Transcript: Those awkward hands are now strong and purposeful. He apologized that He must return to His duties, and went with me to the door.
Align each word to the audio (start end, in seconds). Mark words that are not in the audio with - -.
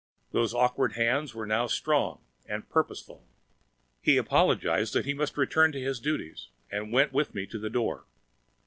Those 0.31 0.55
awkward 0.55 0.93
hands 0.93 1.35
are 1.35 1.45
now 1.45 1.67
strong 1.67 2.21
and 2.47 2.67
purposeful. 2.67 3.23
He 4.01 4.17
apologized 4.17 4.93
that 4.93 5.05
He 5.05 5.13
must 5.13 5.37
return 5.37 5.71
to 5.73 5.79
His 5.79 5.99
duties, 5.99 6.47
and 6.71 6.91
went 6.91 7.13
with 7.13 7.35
me 7.35 7.45
to 7.45 7.59
the 7.59 7.69
door. 7.69 8.05